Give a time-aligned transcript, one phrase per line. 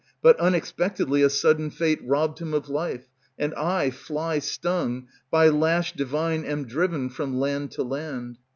[0.23, 3.07] But unexpectedly a sudden fate Robbed him of life;
[3.37, 8.39] and I, fly stung, By lash divine am driven from land to land.